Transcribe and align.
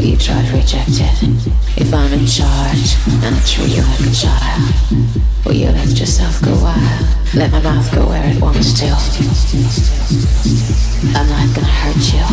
We 0.00 0.16
tried 0.16 0.48
rejected. 0.50 1.12
If 1.76 1.92
I'm 1.92 2.10
in 2.14 2.24
charge, 2.26 2.96
and 3.22 3.36
I 3.36 3.40
treat 3.44 3.76
you 3.76 3.82
like 3.82 4.00
a 4.00 4.10
child, 4.10 4.72
will 5.44 5.52
you 5.52 5.68
let 5.68 5.90
yourself 5.98 6.40
go 6.40 6.54
wild? 6.54 7.06
Let 7.34 7.52
my 7.52 7.60
mouth 7.60 7.94
go 7.94 8.06
where 8.08 8.24
it 8.24 8.40
wants 8.40 8.72
to. 8.80 8.86
I'm 11.18 11.28
not 11.28 11.54
gonna 11.54 11.66
hurt 11.66 12.14
you. 12.14 12.24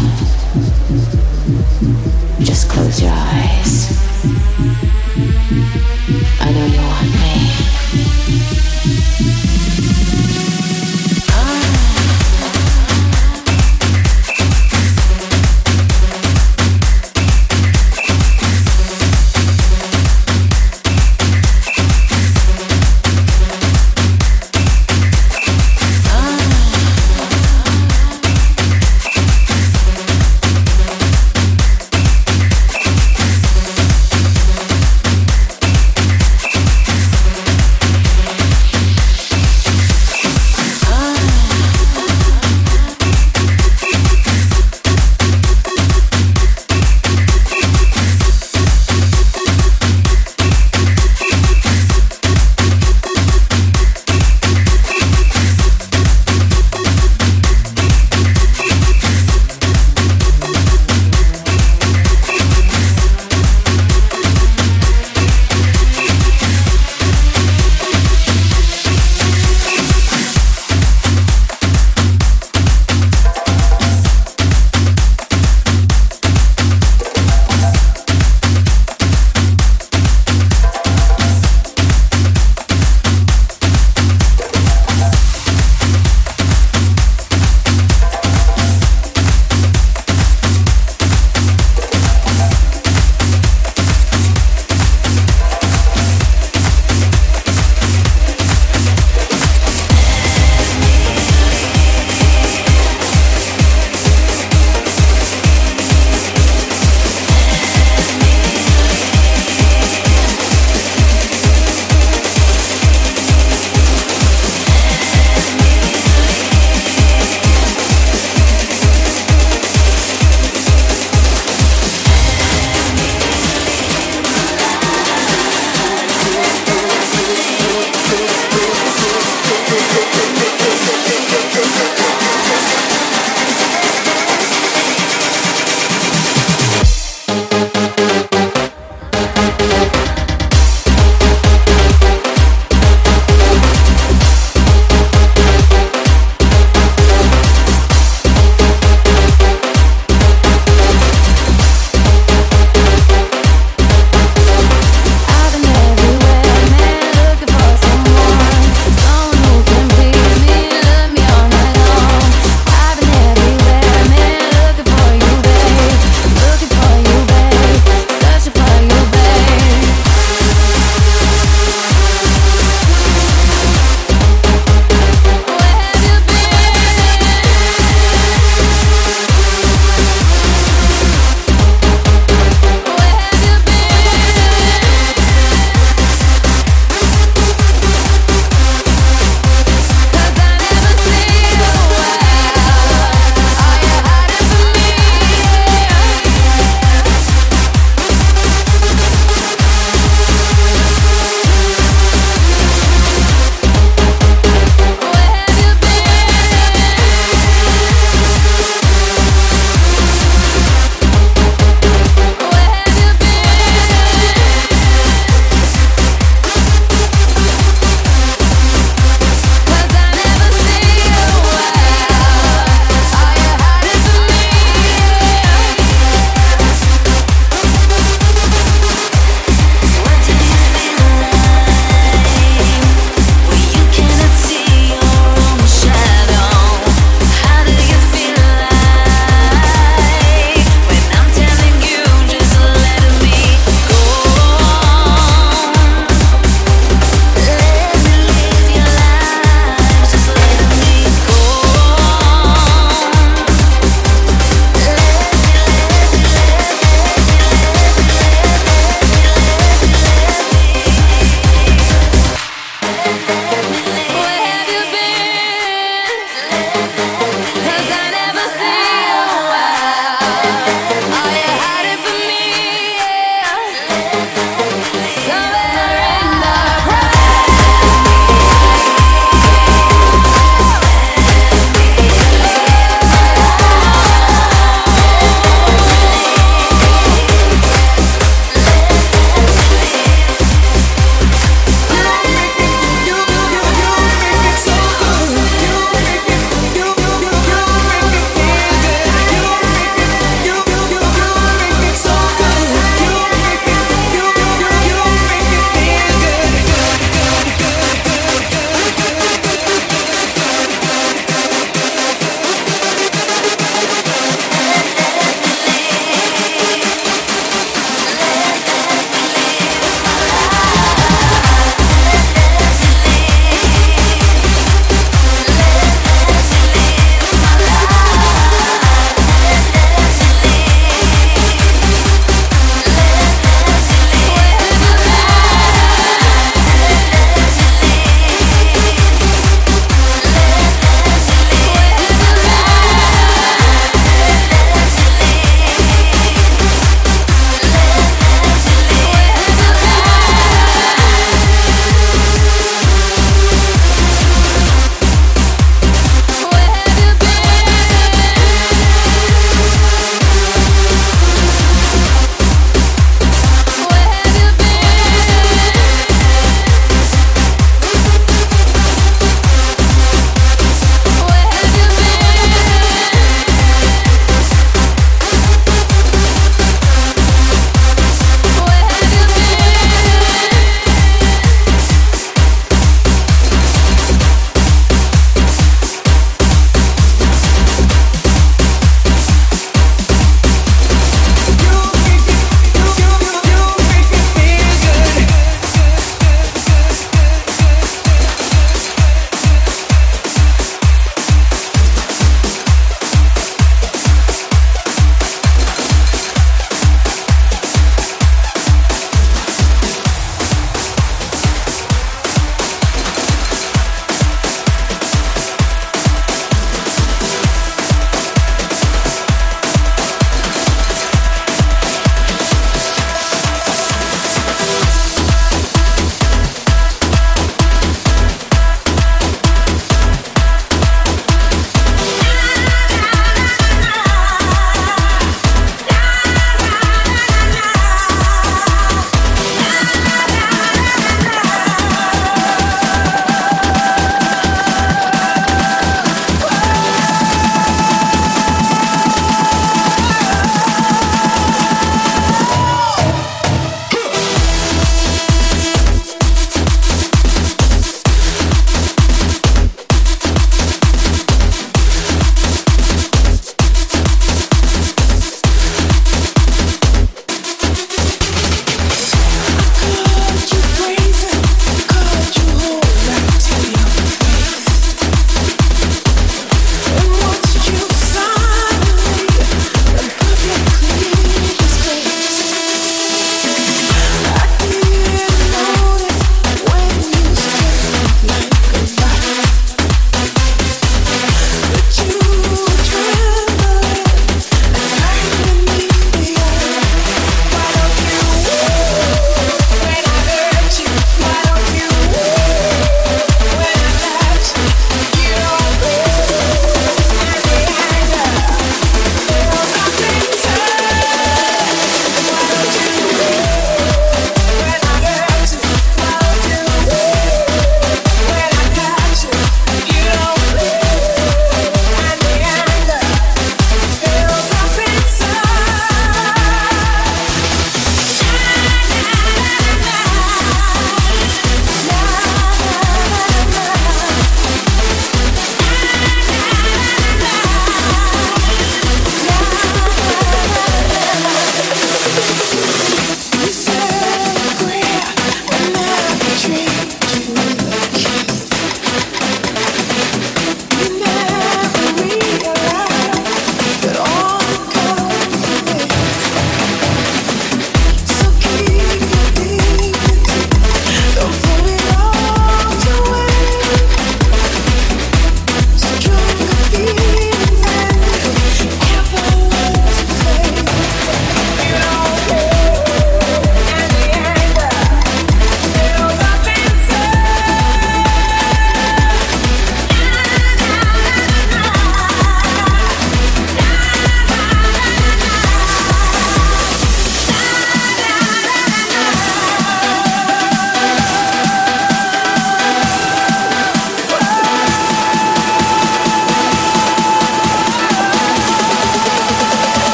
Just 2.46 2.70
close 2.70 3.02
your 3.02 3.12
eyes. 3.12 3.92
I 6.40 6.52
know 6.54 6.68
you 6.68 6.80
want 6.80 7.12
me. 9.44 9.47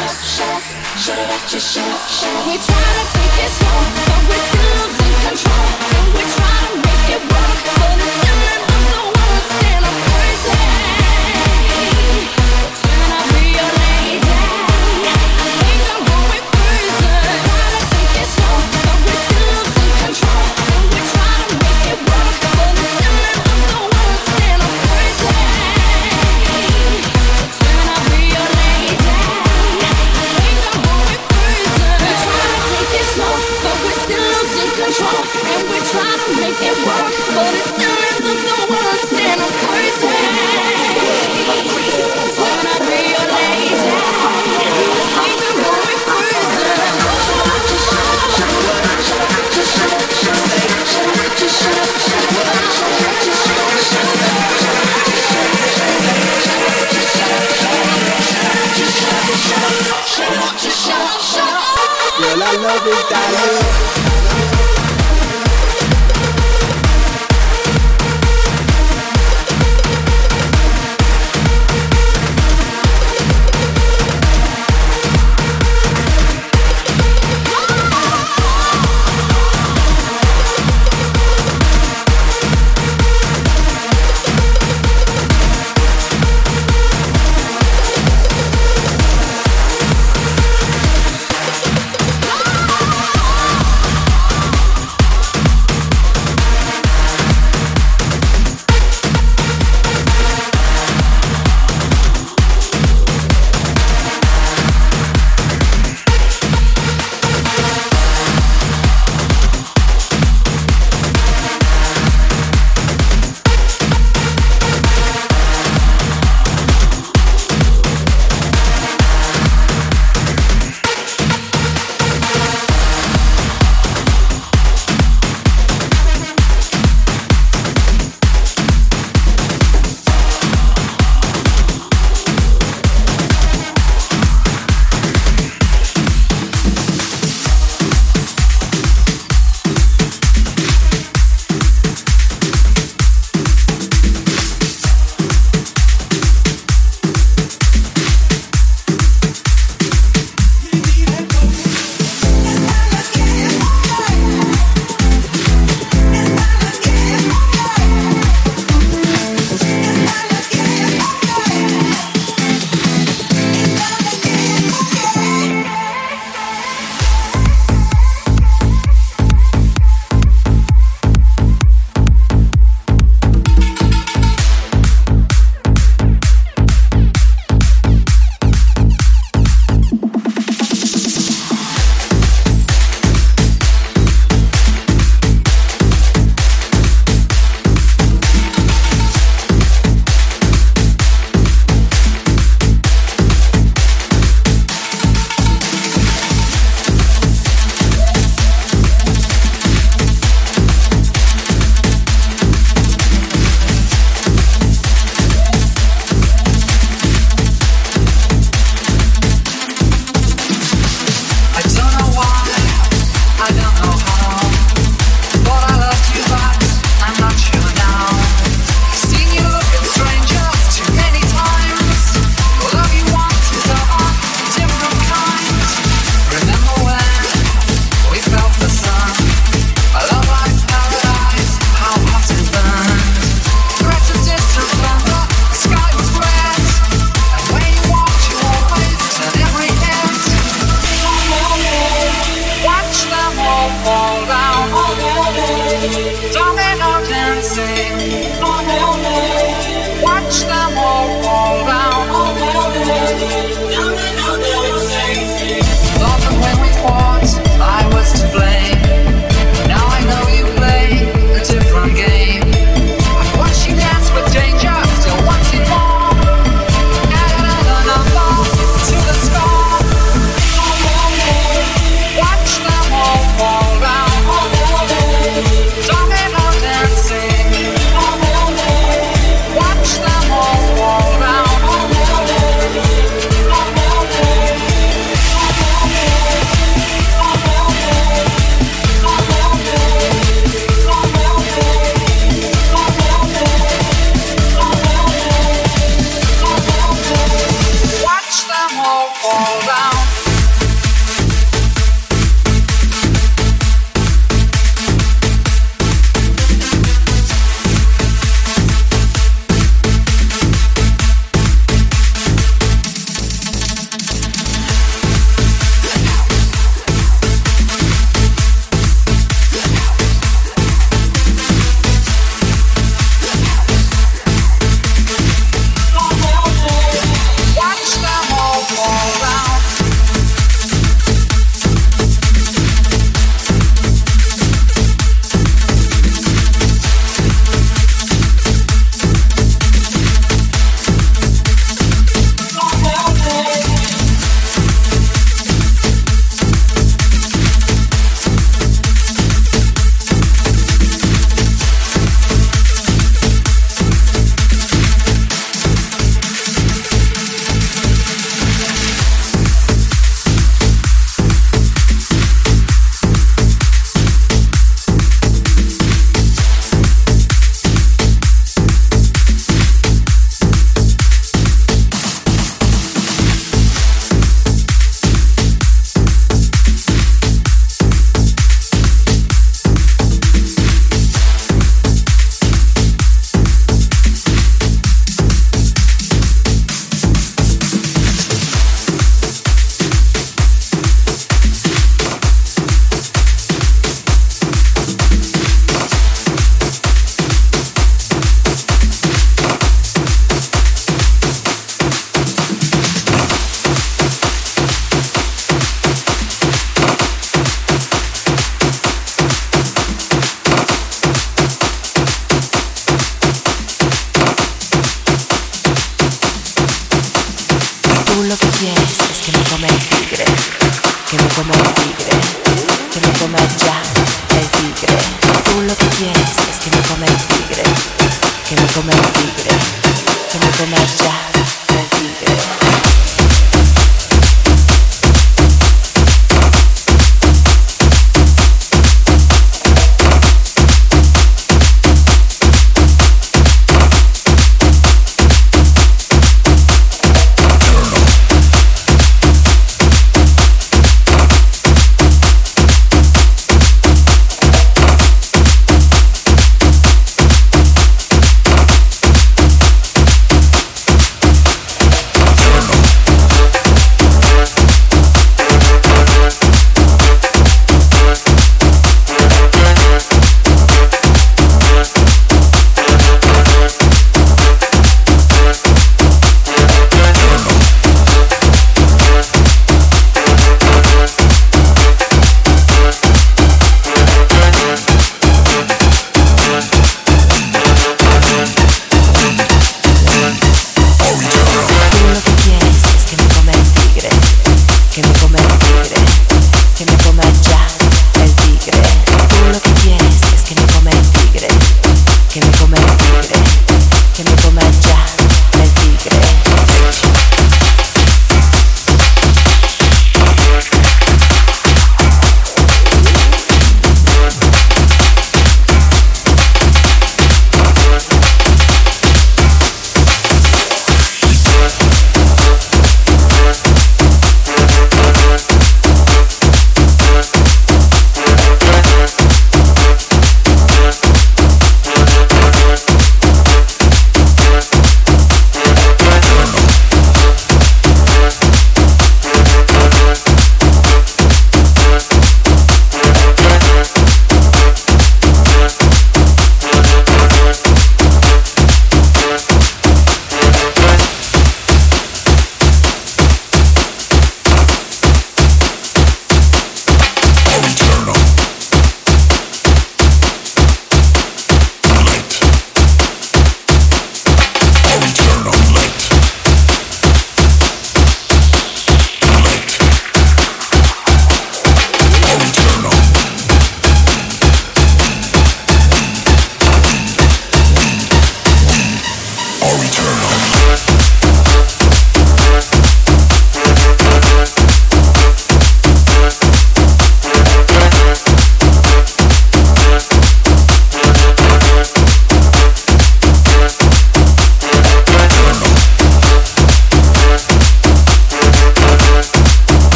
We 0.00 0.06
try 2.56 2.88
to 2.96 3.04
take 3.12 3.36
it 3.44 3.52
slow, 3.52 3.80
but 3.96 4.20
we're 4.28 4.44
still 4.48 4.88
in 4.96 5.12
control. 5.28 5.68
We 6.16 6.22
try 6.24 6.69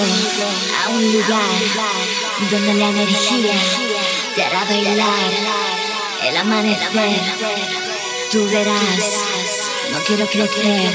a 0.00 0.88
un 0.88 1.12
lugar 1.12 1.40
donde 2.50 2.74
la 2.74 2.88
energía 2.88 3.54
te 4.34 4.42
hará 4.44 4.64
bailar 4.64 5.30
el 6.26 6.36
amanecer. 6.36 7.20
Tú 8.30 8.44
verás, 8.46 9.20
no 9.92 9.98
quiero 10.06 10.26
crecer, 10.26 10.92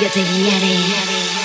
yo 0.00 0.10
te 0.10 0.22
guiaré. 0.22 1.39